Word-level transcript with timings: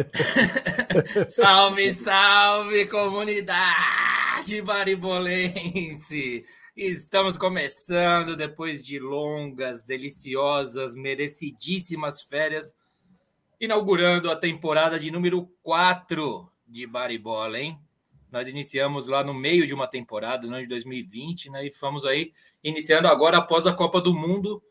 salve, 1.28 1.94
salve, 1.94 2.86
comunidade 2.86 4.62
baribolense! 4.64 6.44
Estamos 6.76 7.36
começando 7.36 8.36
depois 8.36 8.82
de 8.82 8.98
longas, 8.98 9.84
deliciosas, 9.84 10.94
merecidíssimas 10.94 12.22
férias, 12.22 12.74
inaugurando 13.60 14.30
a 14.30 14.36
temporada 14.36 14.98
de 14.98 15.10
número 15.10 15.46
4 15.62 16.50
de 16.66 16.86
Baribola, 16.86 17.58
hein? 17.58 17.78
Nós 18.30 18.48
iniciamos 18.48 19.08
lá 19.08 19.22
no 19.22 19.34
meio 19.34 19.66
de 19.66 19.74
uma 19.74 19.88
temporada, 19.88 20.46
no 20.46 20.54
ano 20.54 20.62
de 20.62 20.68
2020, 20.68 21.50
né? 21.50 21.66
E 21.66 21.70
fomos 21.70 22.06
aí 22.06 22.32
iniciando 22.62 23.08
agora 23.08 23.38
após 23.38 23.66
a 23.66 23.74
Copa 23.74 24.00
do 24.00 24.14
Mundo, 24.14 24.62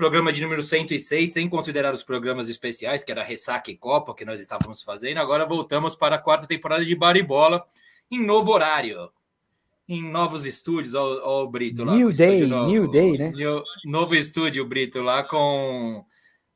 programa 0.00 0.32
de 0.32 0.40
número 0.40 0.62
106, 0.62 1.34
sem 1.34 1.46
considerar 1.46 1.92
os 1.92 2.02
programas 2.02 2.48
especiais, 2.48 3.04
que 3.04 3.12
era 3.12 3.22
Ressaca 3.22 3.70
e 3.70 3.76
Copa, 3.76 4.14
que 4.14 4.24
nós 4.24 4.40
estávamos 4.40 4.82
fazendo. 4.82 5.18
Agora 5.18 5.44
voltamos 5.44 5.94
para 5.94 6.16
a 6.16 6.18
quarta 6.18 6.46
temporada 6.46 6.82
de 6.82 6.94
Baribola, 6.94 7.62
em 8.10 8.24
novo 8.24 8.50
horário, 8.50 9.10
em 9.86 10.02
novos 10.02 10.46
estúdios. 10.46 10.94
Olha 10.94 11.22
o 11.22 11.46
Brito 11.46 11.84
lá. 11.84 11.94
New 11.94 12.10
Day, 12.14 12.46
novo, 12.46 12.70
New 12.70 12.88
Day, 12.88 13.18
né? 13.18 13.30
New, 13.30 13.62
novo 13.84 14.14
estúdio, 14.14 14.64
Brito, 14.64 15.02
lá 15.02 15.22
com 15.22 16.02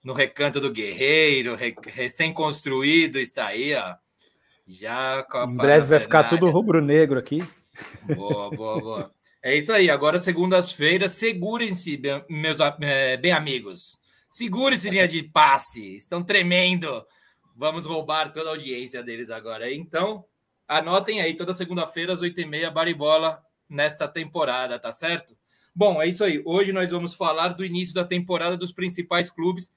no 0.03 0.15
Recanto 0.15 0.59
do 0.59 0.73
Guerreiro, 0.73 1.55
recém-construído, 1.85 3.19
está 3.19 3.49
aí, 3.49 3.75
ó. 3.75 3.95
Já 4.67 5.27
em 5.47 5.55
breve 5.55 5.87
vai 5.87 6.01
ficar 6.01 6.25
tudo 6.25 6.49
rubro-negro 6.49 7.19
aqui. 7.19 7.41
Boa, 8.17 8.49
boa, 8.49 8.81
boa. 8.81 9.11
É 9.47 9.55
isso 9.55 9.71
aí. 9.71 9.91
Agora, 9.91 10.17
segundas-feiras, 10.17 11.13
segurem-se, 11.13 12.01
meus 12.31 12.57
é, 12.81 13.19
bem 13.19 13.31
amigos. 13.31 14.01
Segurem-se, 14.31 14.89
linha 14.89 15.07
de 15.07 15.23
passe. 15.23 15.97
Estão 15.97 16.25
tremendo. 16.25 17.05
Vamos 17.55 17.85
roubar 17.85 18.33
toda 18.33 18.49
a 18.49 18.53
audiência 18.53 19.03
deles 19.03 19.29
agora. 19.29 19.71
Então, 19.71 20.25
anotem 20.67 21.21
aí, 21.21 21.37
toda 21.37 21.53
segunda-feira, 21.53 22.15
às 22.15 22.23
8h30, 22.23 22.71
Baribola 22.71 23.39
nesta 23.69 24.09
temporada, 24.09 24.79
tá 24.79 24.91
certo? 24.91 25.37
Bom, 25.75 26.01
é 26.01 26.09
isso 26.09 26.25
aí. 26.25 26.43
Hoje 26.47 26.73
nós 26.73 26.91
vamos 26.91 27.15
falar 27.15 27.49
do 27.49 27.67
início 27.67 27.95
da 27.95 28.03
temporada 28.03 28.57
dos 28.57 28.73
principais 28.73 29.29
clubes. 29.29 29.71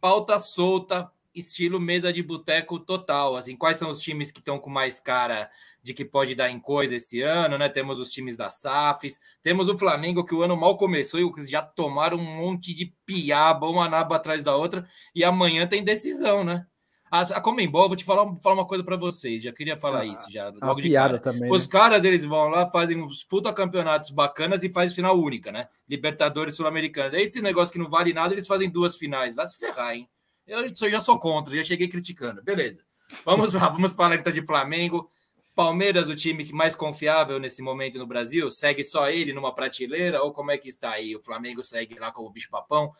Pauta 0.00 0.38
solta, 0.38 1.12
estilo 1.34 1.80
mesa 1.80 2.12
de 2.12 2.22
boteco 2.22 2.78
total. 2.78 3.36
Assim, 3.36 3.56
quais 3.56 3.78
são 3.78 3.90
os 3.90 4.00
times 4.00 4.30
que 4.30 4.40
estão 4.40 4.58
com 4.58 4.70
mais 4.70 5.00
cara 5.00 5.50
de 5.82 5.92
que 5.92 6.04
pode 6.04 6.34
dar 6.34 6.50
em 6.50 6.60
coisa 6.60 6.96
esse 6.96 7.20
ano, 7.20 7.58
né? 7.58 7.68
Temos 7.68 7.98
os 7.98 8.12
times 8.12 8.36
da 8.36 8.48
SAFs, 8.48 9.18
temos 9.42 9.68
o 9.68 9.76
Flamengo 9.76 10.24
que 10.24 10.34
o 10.34 10.42
ano 10.42 10.56
mal 10.56 10.76
começou 10.76 11.20
e 11.20 11.46
já 11.46 11.60
tomaram 11.60 12.18
um 12.18 12.36
monte 12.36 12.74
de 12.74 12.94
piaba, 13.04 13.66
uma 13.66 13.88
naba 13.88 14.16
atrás 14.16 14.44
da 14.44 14.54
outra, 14.54 14.86
e 15.14 15.24
amanhã 15.24 15.66
tem 15.66 15.82
decisão, 15.82 16.44
né? 16.44 16.66
A, 17.10 17.20
a 17.20 17.40
Comembol, 17.42 17.88
vou 17.88 17.96
te 17.96 18.06
falar, 18.06 18.24
falar 18.36 18.54
uma 18.54 18.66
coisa 18.66 18.82
para 18.82 18.96
vocês, 18.96 19.42
já 19.42 19.52
queria 19.52 19.76
falar 19.76 20.00
ah, 20.00 20.06
isso 20.06 20.32
já, 20.32 20.50
logo 20.62 20.80
de 20.80 20.90
cara. 20.90 21.18
Também, 21.18 21.52
Os 21.52 21.64
né? 21.64 21.68
caras, 21.70 22.04
eles 22.04 22.24
vão 22.24 22.48
lá, 22.48 22.70
fazem 22.70 23.02
uns 23.02 23.22
puta 23.22 23.52
campeonatos 23.52 24.08
bacanas 24.08 24.62
e 24.62 24.72
faz 24.72 24.94
final 24.94 25.20
única, 25.20 25.52
né? 25.52 25.68
Libertadores 25.86 26.56
Sul-Americana. 26.56 27.20
Esse 27.20 27.42
negócio 27.42 27.70
que 27.70 27.78
não 27.78 27.90
vale 27.90 28.14
nada, 28.14 28.32
eles 28.32 28.46
fazem 28.46 28.70
duas 28.70 28.96
finais. 28.96 29.34
Vai 29.34 29.46
se 29.46 29.58
ferrar, 29.58 29.94
hein? 29.94 30.08
Eu 30.46 30.90
já 30.90 31.00
sou 31.00 31.18
contra, 31.18 31.54
já 31.54 31.62
cheguei 31.62 31.88
criticando. 31.88 32.42
Beleza. 32.42 32.84
Vamos 33.24 33.54
lá, 33.54 33.68
vamos 33.68 33.92
falar 33.92 34.18
que 34.18 34.24
tá 34.24 34.30
de 34.30 34.44
Flamengo. 34.44 35.08
Palmeiras, 35.54 36.08
o 36.08 36.16
time 36.16 36.44
que 36.44 36.52
mais 36.54 36.74
confiável 36.74 37.38
nesse 37.38 37.60
momento 37.60 37.98
no 37.98 38.06
Brasil, 38.06 38.50
segue 38.50 38.82
só 38.82 39.10
ele 39.10 39.34
numa 39.34 39.54
prateleira 39.54 40.22
ou 40.22 40.32
como 40.32 40.50
é 40.50 40.56
que 40.56 40.68
está 40.68 40.92
aí? 40.92 41.14
O 41.14 41.20
Flamengo 41.20 41.62
segue 41.62 41.98
lá 41.98 42.10
como 42.10 42.30
bicho 42.30 42.48
papão. 42.48 42.90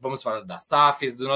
Vamos 0.00 0.22
falar 0.22 0.42
da 0.42 0.58
SAFs, 0.58 1.14
do 1.14 1.24